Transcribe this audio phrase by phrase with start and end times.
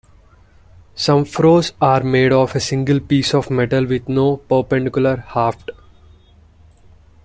[0.95, 5.69] Some froes are made of a single piece of metal with no perpendicular haft.